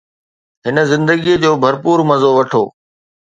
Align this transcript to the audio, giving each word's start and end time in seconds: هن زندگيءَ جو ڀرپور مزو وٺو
هن 0.65 0.77
زندگيءَ 0.91 1.41
جو 1.43 1.51
ڀرپور 1.61 1.99
مزو 2.09 2.31
وٺو 2.37 2.63